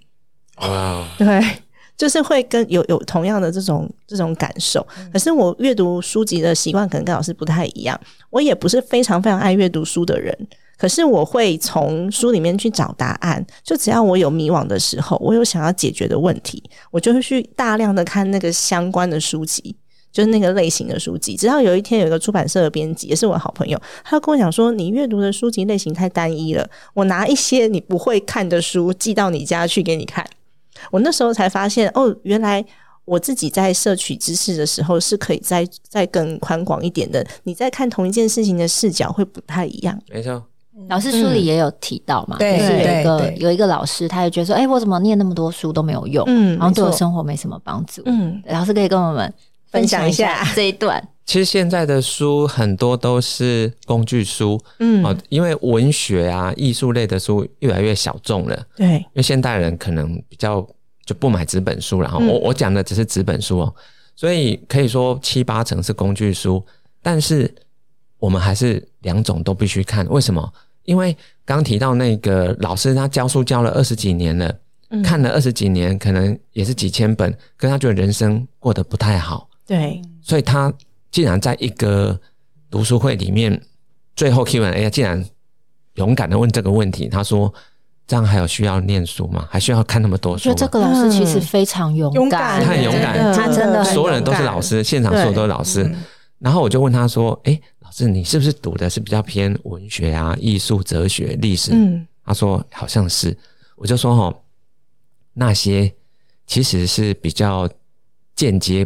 [0.59, 1.43] 哇，对，
[1.97, 4.87] 就是会跟有有同样的这种这种感受。
[5.11, 7.99] 可是我阅读书籍的习惯可能跟老师不太一样，
[8.29, 10.37] 我也不是非常非常爱阅读书的人。
[10.77, 19.75] 可是我会从书里面去找答案，就只要我有迷惘的时候，我有想要解决的问题，我就会去大量的看那个相关的书籍，
[20.13, 21.37] 就是那个类型的书籍。
[21.37, 30.27] 直到有一天有一个出版社的编辑，也是我的好朋友，他就跟我讲说：“你阅读的书籍类型太单一了，我拿一些你不会看的书寄到你家去给你看。”
[30.91, 32.65] 我那时候才发现，哦，原来
[33.05, 37.27] 我自己在摄取知识的时候是可以再再更宽广一点的。
[37.43, 39.99] 你在看同一件事情的视角会不太一样。
[40.11, 40.43] 没错，
[40.89, 48.01] 老师书里也有提到嘛，对就是有一对对个有一个老师，他就觉得说，哎、我怎么念那么多书都没有用，嗯然后对我生活没什么帮助。
[48.07, 49.33] 嗯，老师可以跟我们
[49.71, 58.67] 分享一下这一段， 其实现在的书很多都是工具书，嗯哦，因为文学啊、艺术类的书越来越小众了。
[58.77, 60.67] 对，因为现代人可能比较
[61.05, 63.75] 就不买纸本书了，然后嗯我我讲的只是纸本书哦，
[64.17, 66.65] 所以可以说七八成是工具书，
[67.03, 67.53] 但是
[68.19, 70.07] 我们还是两种都必须看。
[70.09, 70.53] 为什么？
[70.85, 74.53] 因为刚提到那个老师，他教书教了二十几年了，
[74.89, 80.73] 嗯看了二十几年，可能也是几千本，可是他觉得人生过得不太好，对，所以他
[81.13, 82.19] 竟然在一个
[82.69, 83.63] 读书会里面，
[84.17, 85.25] 最后 Q&A 竟然
[85.95, 87.55] 勇敢的问这个问题，他说
[88.05, 89.47] ：“这样还有需要念书吗？
[89.49, 95.89] 还需要看那么多书吗？”我觉得这个老师其实非常勇勇敢，敢他很勇敢他真的很所有人都是老师，现场所有都是老师。
[96.41, 103.37] 然后我就问他说：“诶，老师，你是不是读的是比较偏文学啊、艺术、哲学、历史？”嗯他说：“好像是。”
[103.79, 104.37] 我就说：“哈，
[105.35, 105.93] 那些
[106.45, 107.69] 其实是比较
[108.35, 108.85] 间接，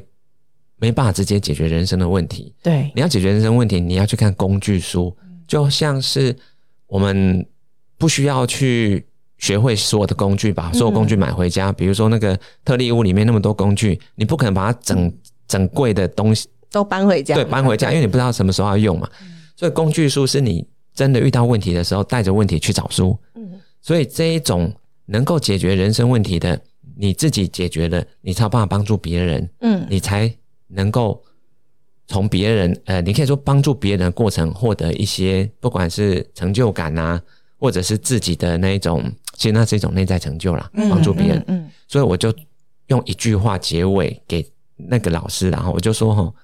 [0.84, 2.52] 没办法直接解决人生的问题。
[2.62, 5.16] 对，你要解决人生问题，你要去看工具书，
[5.48, 6.36] 就像是
[6.86, 7.46] 我们
[7.96, 9.06] 不需要去
[9.38, 11.72] 学会所有的工具，把所有工具买回家。
[11.72, 15.10] 比如说那个特例屋里面那么多工具，你不可能把它整
[15.48, 19.08] 整柜的东西都搬回家，对搬回家，因为你不知道什么时候要用嘛。
[19.56, 23.18] 所以工具书是你真的遇到问题的时候，带着问题去找书。
[23.34, 24.72] 嗯所以这一种
[25.06, 26.60] 能够解决人生问题的，
[26.96, 29.50] 你自己解决了，你才有办法帮助别人。
[29.60, 30.34] 嗯你才
[30.74, 31.22] 能够
[32.06, 37.20] 从别人呃，你可以说帮助别人的过程获得一些，不管是成就感啊，
[37.58, 41.44] 或者是自己的那一种，其实那是一种内在成就啦，帮助别人。
[41.48, 42.34] 嗯所以我就
[42.88, 44.44] 用一句话结尾给
[44.76, 46.34] 那个老师，然后我就说哈，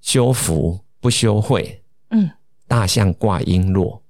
[0.00, 2.30] 修福不修慧，嗯，
[2.66, 4.00] 大象挂璎珞，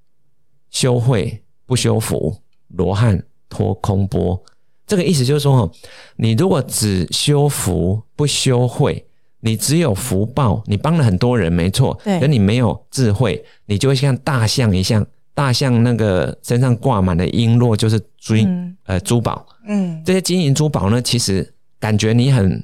[0.71, 2.37] 修慧不修福，
[2.69, 4.41] 罗汉托空波。
[4.87, 5.73] 这个意思就是说，哈，
[6.17, 9.06] 你如果只修福不修慧，
[9.47, 19.47] 你只有福报，你帮了很多人，没错，对可你没有智慧，你就会像大象一样，大象那个身上挂满了璎珞，就是珠、嗯呃珠宝。
[19.69, 22.61] 嗯，这些金银珠宝呢，其实感觉你很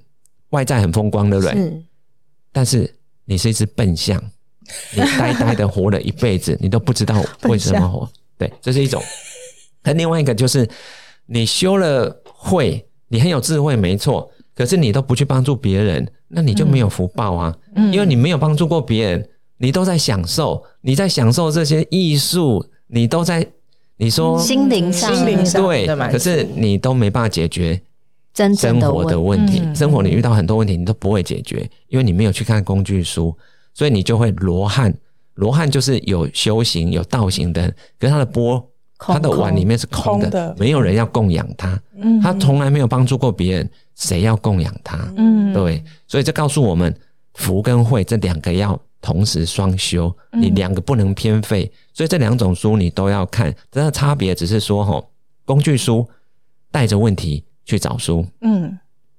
[0.50, 1.54] 外在很风光，对不对？
[1.54, 1.82] 是
[2.50, 2.92] 但是
[3.26, 4.20] 你是一只笨象，
[4.92, 8.10] 你呆呆的活了一辈子，你都不知道为什么活。
[8.36, 9.00] 对，这是一种。
[9.84, 10.68] 那另外一个就是
[11.26, 14.28] 你修了慧，你很有智慧，没错。
[14.54, 17.92] 可是你都不去帮助别人，那你就没有福报啊，嗯。
[17.92, 23.46] 因为你没有帮助过别人，你都在享受，你在享受这些艺术，你都在
[23.96, 25.14] 你说心灵上。
[25.14, 27.80] 心灵上对可是你都没办法解决
[28.34, 29.74] 真正的生活的问问题，嗯。
[29.74, 33.36] 生活你遇到很多问题，你都不会解决，因为你没有去看工具书，
[33.74, 34.94] 所以你就会罗汉。
[35.36, 38.68] 罗汉就是有修行、有道行的人，可是他的钵、空
[39.06, 40.56] 他的碗里面是空的，空的。
[40.58, 42.20] 没有人要供养他，嗯。
[42.20, 44.98] 他从来没有帮助过别人，谁要供养他？
[45.16, 45.52] 嗯。
[45.52, 46.94] 对，所以这告诉我们，
[47.34, 50.42] 福跟慧这两个要同时双修，嗯。
[50.42, 53.54] 你两个不能偏废，所以这两种书你都要看。
[53.70, 55.10] 真的差别只是说，吼，
[55.44, 56.08] 工具书
[56.70, 58.78] 带着问题去找书，嗯。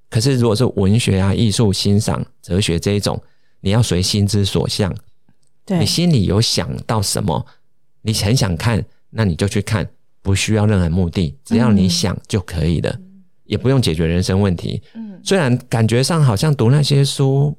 [0.09, 3.19] 可是如果是文学啊、艺术欣赏、哲学这一种，
[3.61, 4.93] 你要随心之所向，
[5.65, 5.79] 对。
[5.79, 7.43] 你心里有想到什么，
[8.03, 9.87] 你很想看，那你就去看，
[10.21, 12.99] 不需要任何目的，只要你想就可以了，
[13.45, 14.81] 也不用解决人生问题。
[14.95, 17.57] 嗯虽然感觉上好像读那些书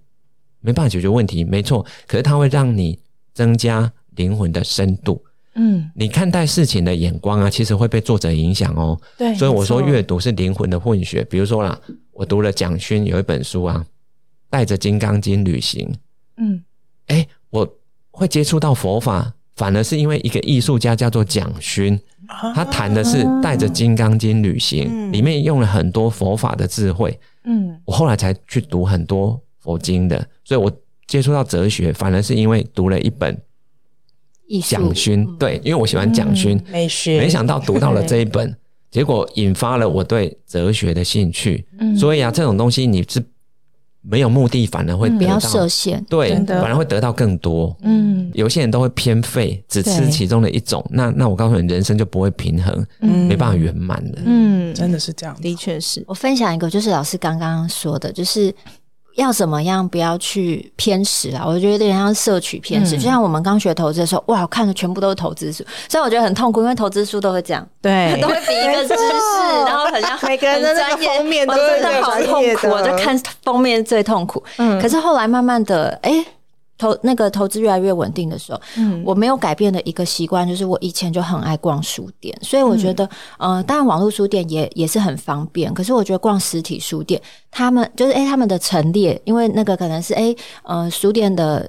[0.61, 2.99] 没办法解决问题，没错，可是它会让你
[3.33, 5.23] 增加灵魂的深度。
[5.55, 9.01] 嗯你看待事情的眼光啊，其实会被作者影响哦。
[9.17, 11.25] 对，所以我说阅读是灵魂的混血。
[11.25, 11.81] 比如说啦，
[12.13, 13.87] 我读了蒋勋有一本书啊，
[14.51, 15.91] 带着《金刚经》旅行。
[16.37, 16.63] 嗯
[17.07, 17.79] 哎，我
[18.11, 21.99] 会接触到佛法，反而是因为一个艺术家叫做蒋勋，
[22.55, 25.13] 他谈的是带着《金刚经》旅行，嗯。
[25.13, 27.19] 里面用了很多佛法的智慧。
[27.45, 27.79] 嗯。
[27.85, 30.71] 我后来才去读很多佛经的，所以我
[31.07, 33.41] 接触到哲学，反而是因为读了一本
[34.63, 38.57] 蒋勋，对，因为我喜欢蒋勋，美学，没想到读到了这一本，
[38.91, 41.65] 结果引发了我对哲学的兴趣。
[41.79, 41.97] 嗯。
[41.97, 43.25] 所以啊，这种东西你是
[44.07, 46.05] 没有目的，反而会不要得到设限。
[46.11, 47.75] 对，反而会得到更多。
[47.83, 54.19] 嗯有些人都会偏废，只吃其中的一种，那那我告诉你，人生就不会平衡，嗯没办法圆满的。
[54.25, 55.35] 嗯，真的是这样。
[55.41, 58.53] 的确是，我分享一个，就是老师刚刚说的，就是
[59.17, 61.45] 要怎么样不要去偏食啊。
[61.47, 62.99] 我觉得有点像摄取偏食，嗯。
[62.99, 74.43] 就像我们刚学投资的时候，哇，我看的全部都是投资书，所以我觉得很痛苦，因为投资书都会这样，对， 都会比一个知识，然后很像每个人的那面我都是真的好痛苦，我的就看封面最痛苦。
[74.59, 74.81] 嗯。
[74.81, 76.25] 可是后来慢慢的，哎、
[76.85, 79.03] 投那个投资越来越稳定的时候，嗯。
[79.05, 83.05] 我没有改变的一个习惯，就是我以前就很爱逛书店，所以我觉得，
[83.39, 87.21] 嗯呃，当然网络书店也也是很方便，可是我觉得逛实体书店，
[87.51, 91.69] 他们就是哎、他们的陈列，因为那个可能是哎、呃，书店的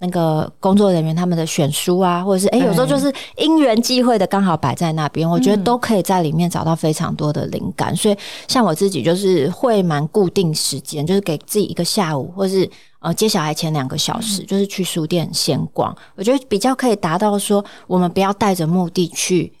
[0.00, 7.94] 那个工作人员他们的选书啊，或者是诶，有时候就是因缘际会的刚好摆在那边，我觉得都可以在里面找到非常多的灵感。
[7.94, 8.16] 所以
[8.48, 12.68] 像我自己就是会蛮固定时间，就是给自己一个下午，或是
[13.00, 15.94] 呃接小孩前两个小时，就是去书店闲逛。
[16.16, 19.52] 我觉得比较可以达到说，我们不要带着目的去。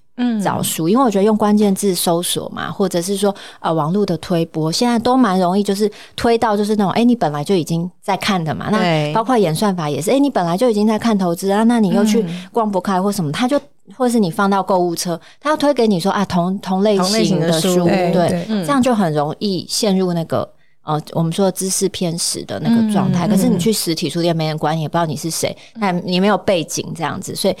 [0.42, 8.68] 找书，因为我觉得用关键字搜索嘛，或者是说呃网络的推播，现在都蛮容易，就是推到就是那种，哎，你本来就已经在看的嘛。
[8.70, 13.60] 那包括演算法也是，哎，你本来就已经在看投资啊，那你又去逛不开或什么，他就
[13.96, 20.48] 或是你放到购物车，他要推给你说啊同同类型的书，对，这样就很容易陷入那个。
[20.90, 27.56] 呃，我们说知识偏食的那个状态，可是你去实体书店没人管你，也不知道你是谁，那你没有背景这样子，所以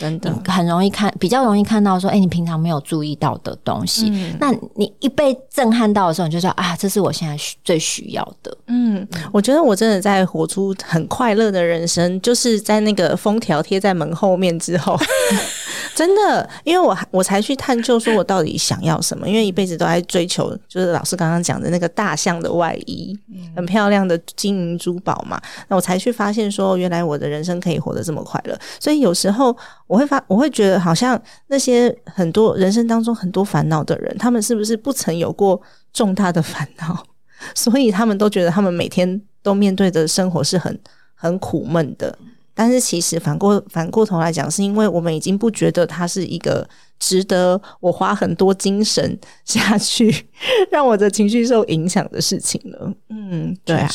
[0.46, 8.56] 很容易看，比较容易看到说，哎，你平常没有注意到的东西，那你一被震撼到的时候，你就说啊，这是我现在最需要的。
[8.66, 14.98] 嗯，我觉得我真的在活出很快乐的人生，就是在那个封条贴在门后面之后。
[15.92, 19.28] 真的，因为我我才去探究，说我到底想要什么。
[19.28, 23.18] 因为一辈子都在追求，就是老师刚刚讲的那个大象的外衣，
[23.54, 25.40] 很漂亮的金银珠宝嘛。
[25.68, 28.58] 那我才去发现，说原来我的人生可以活得这么快乐。
[28.78, 29.56] 所以有时候
[29.86, 35.60] 我会发，我会觉得好像那些很多人生当中很多烦恼的人，他们是不是不曾有过
[35.92, 37.04] 重大的烦恼？
[37.54, 40.78] 所以他们都觉得他们每天都面对的生活是很
[41.14, 42.16] 很苦闷的。
[42.60, 46.68] 但是其实反过反过头来讲，是因为我们已经不觉得它是一个
[46.98, 50.14] 值得我花很多精神下去，
[50.70, 52.92] 让我的情绪受影响的事情了。
[53.08, 53.88] 嗯，对啊，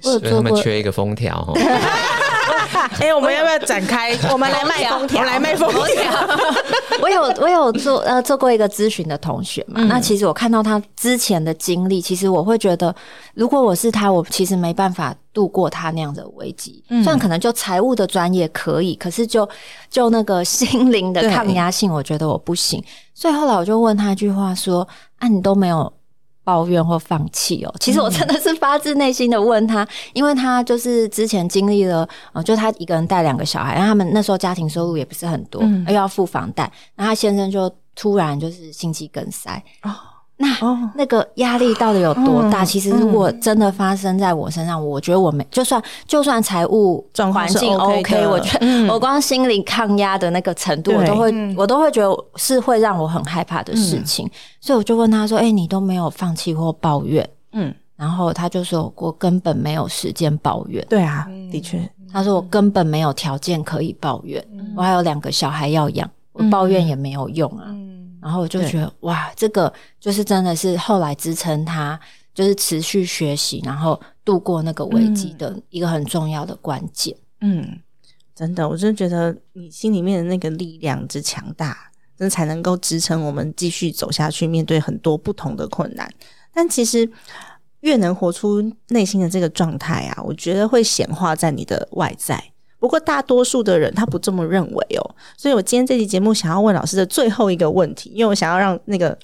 [0.00, 1.52] 所以他们缺一个封条。
[3.00, 4.16] 哎，我们要不要展开？
[4.32, 6.28] 我们来卖封条，来卖封条。
[7.00, 9.82] 我有我有做呃做过一个咨询的同学嘛？
[9.84, 12.94] 那其实我看到他之前的经历，其实我会觉得，
[13.34, 16.82] 如果我是他，我其实没办法度过他那样的危机。
[16.88, 19.48] 虽然可能就财务的专业可以，可是就
[19.90, 22.82] 就那个心灵的抗压性，我觉得我不行。
[23.14, 24.86] 所以后来我就问他一句话说
[25.18, 25.92] ：“啊，你都没有。”
[26.48, 36.62] 抱怨或放弃哦，其实我真的是发自内心的问他，因为他就是之前经历了，呃，就他一个人带两个小孩，然后他们那时候家庭收入也不是很多，又要付房贷，
[36.94, 39.62] 然后他先生就突然就是心肌梗塞
[40.40, 42.64] 那那个压力到底有多大？
[42.64, 54.30] 其实如果真的发生在我身上，我觉得我没就算就算财务环境 OK，我觉得我光心理抗压的那个程度，我都会我都会觉得是会让我很害怕的事情。
[54.60, 61.80] 所以我就问他说：“哎，你都没有放弃或抱怨？”嗯，然后他就说：“我根本没有时间抱怨。”对啊，的确，
[62.12, 64.44] 他说我根本没有条件可以抱怨，
[64.76, 67.74] 我还有两个小孩要养，我抱怨也没有用啊。
[68.28, 71.98] 然后我就觉得哇，这个就是真的是后来支撑他，
[72.34, 77.16] 就是持续学习，然后度过那个危机的一个很重要的关键。
[77.40, 77.80] 嗯，
[78.34, 86.06] 真的，我真的觉得你心里面的那个力量之强大，真才能够支撑我们继续走下去，面对很多不同的困难。
[86.52, 87.10] 但其实
[87.80, 92.52] 越能活出内心的这个状态啊，我觉得会显化在你的外在。
[92.80, 99.18] 不过大多数的人他不这么认为哦，所以我今天这期节目想要问老师的最后一个问题，因为我想要让那个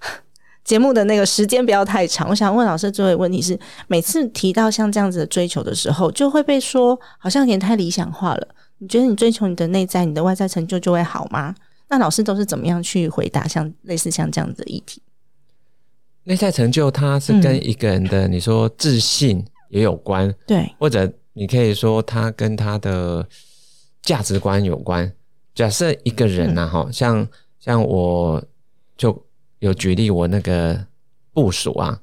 [0.62, 8.48] 节目的那个时间不要太长，我想问老师最后一个问题是：每次提到像这样子的追求的时候，就会被说好像有点太理想化了。
[8.76, 11.54] 你觉得你追求你的内在，你的外在成就就会好吗？
[11.88, 15.00] 那老师都是怎么样去回答像类似像这样子的议题？
[16.24, 21.10] 内在成就，它是跟一个人的你说自信也有关，对，或者。
[21.38, 23.24] 你可以说他跟他的
[24.02, 25.10] 价值观有关。
[25.54, 27.26] 假设一个人呐，哈，像
[27.60, 28.42] 像我
[28.96, 29.24] 就
[29.60, 30.84] 有举例，我那个
[31.32, 32.00] 部署啊，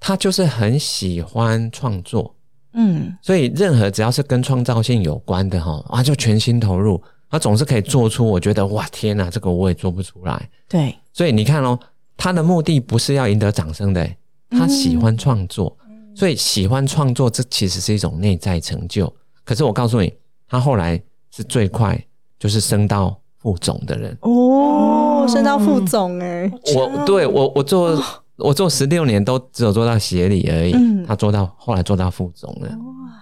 [0.00, 2.34] 他就是很喜欢创作，
[2.72, 6.98] 嗯，所以任何只要是跟创造性有关的哈，啊，就全心投入。
[7.30, 10.48] 他总是可以做出，我觉得哇，天哪，这个我也做不出来。
[10.66, 11.78] 对，所以你看哦，
[12.16, 14.10] 他的目的不是要赢得掌声的，
[14.48, 15.76] 他喜欢创作。
[16.18, 19.14] 所以喜欢创作，这其实是一种内在成就。
[19.44, 20.12] 可是我告诉你，
[20.48, 21.00] 他后来
[21.30, 21.96] 是最快
[22.40, 26.50] 就是升到副总的人哦，升到副总哎！
[26.74, 28.02] 我对我我做
[28.36, 30.74] 我做十六年都只有做到协理而已，
[31.06, 33.12] 他做到后来做到副总了哇！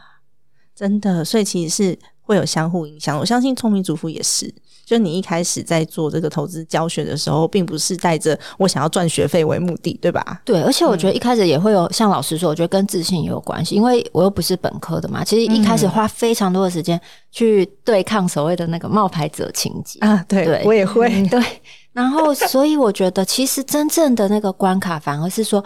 [0.74, 3.18] 真的，所以其实是会有相互影响。
[3.18, 4.54] 我相信聪明主妇也是。
[4.87, 10.41] 就你一开始在做这个投资教学的时候，并不是带着我想要赚学费为目的，对吧？
[10.45, 15.24] 对，而且我觉得一开始也会有像老师说，我觉得跟自信也有关系，因为我又不是本科的嘛。
[15.24, 16.99] 其实一开始花非常多的时间
[17.32, 21.43] 去对抗所谓的那个冒牌者情节啊，对，我也会对。
[21.93, 25.64] 然后，所以我觉得其实真正的那个关卡，反而是说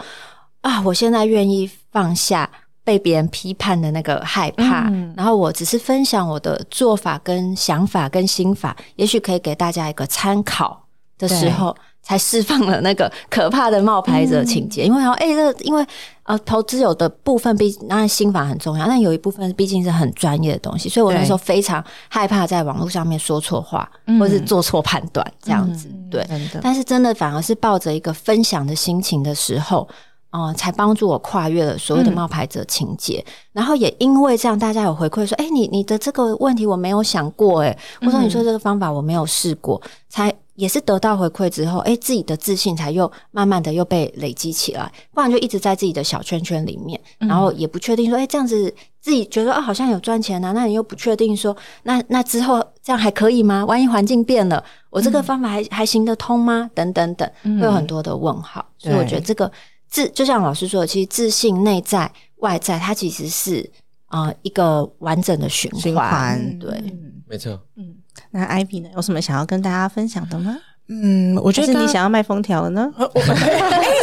[0.61, 2.49] 啊，我现在愿意放下。
[2.91, 10.85] 被别人批判的那个害怕，然后我只是分享我的做法、跟想法、跟心法，也许可以给大家一个参考
[11.17, 14.83] 的时候，才释放了那个可怕的冒牌者情节。
[14.83, 15.85] 因为然后，哎，这因为
[16.23, 23.89] 呃，投资有的部分毕当然心法很重要，但有一部分毕竟是很专业的东西，所以我那时候非常害怕在网络上面说错话，
[24.19, 25.87] 或是做错判断这样子。
[26.09, 26.27] 对，
[26.61, 29.87] 但是真的反而是抱着一个分享的心情的时候。
[30.31, 51.53] 哦，才帮助我跨越了所有的冒牌者情节，然后也因为这样，大家有回馈说：“哎，你你的这个问题我没有想过，哎，或者说你说这个方法我没有试过，才也是得到回馈之后，哎，自己的自信才又慢慢的又被累积起来，不然就一直在自己的小圈圈里面，然后也不确定说，哎，这样子自己觉得哦好像有赚钱啊，那你又不确定说，
[51.83, 53.65] 那那之后这样还可以吗？
[53.65, 56.69] 万一环境变了，我这个方法还还行得通吗？
[56.73, 59.51] 等等等，会有很多的问号，所以我觉得这个。
[59.91, 63.69] 自就像老师说的，其实自信内在外在，它其实是
[64.05, 66.57] 啊一个完整的循环。
[66.57, 66.81] 对，
[67.27, 67.59] 没错。
[67.75, 67.93] 嗯，
[68.31, 70.57] 那 IP 呢，有什么想要跟大家分享的吗？
[70.87, 72.89] 嗯，我觉得你想要卖封条了呢。
[72.97, 73.05] 哎，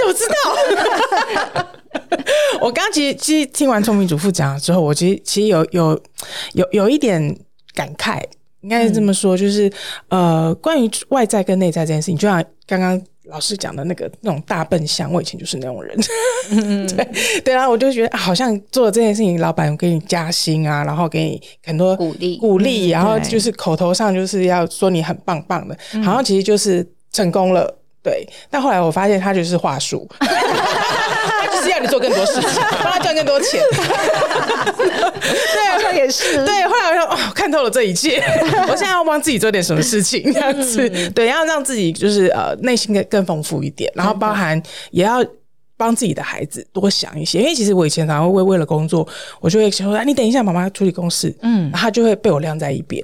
[0.06, 1.66] 我知道。
[2.60, 5.98] 我刚其实其实听完聪明主妇讲之后，我其实其实有有
[6.52, 7.34] 有有一点
[7.74, 8.22] 感慨，
[8.60, 9.72] 应该是这么说，就是
[10.08, 13.02] 呃，关于外在跟内在这件事情，就像刚刚。
[13.28, 15.96] 老师讲的那个那种大笨象，我以前就是那种人，
[16.96, 22.36] 对对啊，我就觉得好像做了这件事情，老板给你加薪啊，然后给你很多鼓励。
[22.38, 28.26] 鼓励，然后就是口头上就是要说你很棒棒的，好像其实就是成功了，对。
[28.50, 30.08] 但后来我发现他就是话术。
[31.62, 32.42] 是要你做更多事情，
[32.82, 33.60] 帮他赚更多钱。
[34.78, 36.44] 对，也是。
[36.44, 38.22] 对，后来我说哦，看透了这一切，
[38.68, 40.88] 我现在要帮自己做点什么事情，这样子。
[41.10, 45.24] 对，要让自己就是呃内心更更丰富一点，然后包含也要
[45.76, 47.40] 帮自己的孩子多想一些。
[47.40, 49.06] 因为其实我以前常常会为了工作，
[49.40, 53.02] 我就会说：“哎，你等一下，妈妈处理公事。”嗯，然后他就会被我晾在一边。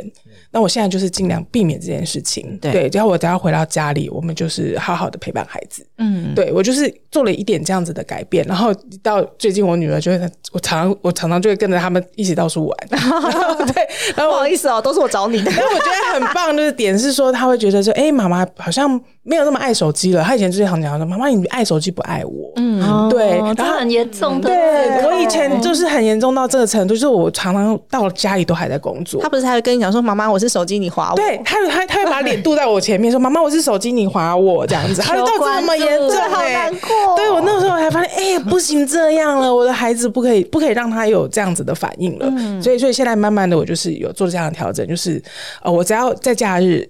[0.55, 18.89] 那我现在就是尽量避免这件事情，对，只要我只要回到家里，我们就是好好的陪伴孩子，嗯，对我就是做了一点这样子的改变，然后到最近我女儿就会，我常我常常就会跟着他们一起到处玩， 对，然后不好意思哦，都是我找你的，但我觉得很棒，就是点是说他会觉得说，哎，妈妈好像
[19.25, 30.55] 没有那么爱手机了，他以前就是常讲说，妈妈你爱手机不爱我，嗯，对，然后很严重的，对我以前就是很严重到这个程度，就是我常常到了家里都还在工作，他不是还会跟你讲说，妈妈我是。
[30.55, 35.03] 手机你划我，对他他他会把脸嘟在我前面说：“妈妈，我是手机你划我这样子。
[35.03, 37.17] ”他到这么严重，好难过。
[37.17, 42.63] 对我那时候还发现，哎，不行这样了，我的孩子不可以不可以让他有这样子的反应了。
[42.63, 45.21] 所以所以现在慢慢的，我就是有做这样的调整，就是
[45.61, 46.89] 呃，我只要在假日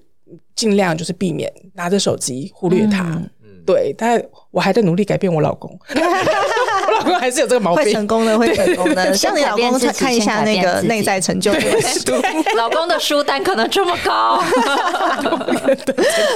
[0.55, 3.19] 尽量就是避免拿着手机忽略他。
[3.65, 5.75] 对，但我还在努力改变我老公。
[7.05, 9.13] 老 公还是有这个毛病，会成功的，会成功的。
[9.15, 12.13] 像你老公看一下那个内在成就书，
[12.57, 14.43] 老公的书单可能这么高。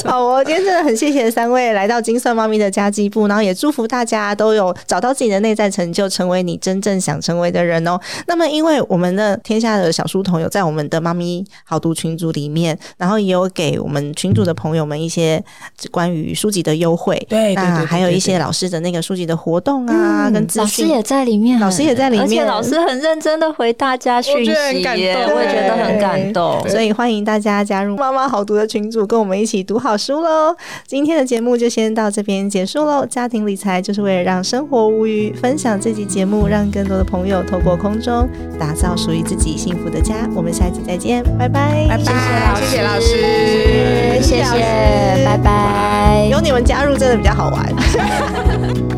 [0.04, 7.98] 好，我今天真的很谢谢三位来到金色猫咪的家计部，然后也祝福大家都有找到自己的内在成就，成为你真正想成为的人哦。
[8.26, 15.42] 那么，因为我们的天下的小书童有在我们的猫咪好读群组里面，然后也有给我们群组的朋友们一些
[15.90, 26.62] 关于书籍的优惠，对，那还有一些老师的那个书籍的活动啊，跟老师也在里面，老师也在里面，而且老师很认真的回大家讯息，我也觉得很感动。
[26.68, 30.54] 所以欢迎大家加入妈妈好读的群组，跟我们一起读好书喽。
[30.86, 33.06] 今天的节目就先到这边结束喽。
[33.06, 38.28] 家庭理财就是为了让生活无虞，分享这集节目，让更多的朋友透过空中
[38.58, 40.28] 打造属于自己幸福的家。
[40.34, 43.16] 我们下期再见，拜拜，拜拜，谢谢老师，
[44.20, 46.28] 谢谢，拜拜。
[46.30, 48.97] 有你们加入真的比较好玩。